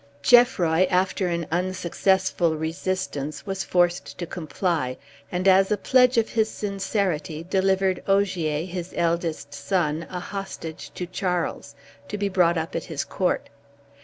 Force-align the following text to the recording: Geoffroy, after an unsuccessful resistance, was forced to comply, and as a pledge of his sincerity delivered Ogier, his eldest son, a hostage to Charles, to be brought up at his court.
Geoffroy, 0.23 0.87
after 0.89 1.27
an 1.27 1.45
unsuccessful 1.51 2.57
resistance, 2.57 3.45
was 3.45 3.63
forced 3.63 4.17
to 4.17 4.25
comply, 4.25 4.97
and 5.31 5.47
as 5.47 5.69
a 5.69 5.77
pledge 5.77 6.17
of 6.17 6.29
his 6.29 6.49
sincerity 6.49 7.45
delivered 7.47 8.01
Ogier, 8.07 8.65
his 8.65 8.93
eldest 8.97 9.53
son, 9.53 10.07
a 10.09 10.19
hostage 10.19 10.89
to 10.95 11.05
Charles, 11.05 11.75
to 12.07 12.17
be 12.17 12.29
brought 12.29 12.57
up 12.57 12.75
at 12.75 12.85
his 12.85 13.03
court. 13.05 13.47